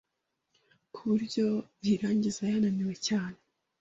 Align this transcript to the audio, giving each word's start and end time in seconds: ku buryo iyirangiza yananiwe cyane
ku 0.93 0.99
buryo 1.09 1.45
iyirangiza 1.81 2.41
yananiwe 2.51 2.95
cyane 3.07 3.37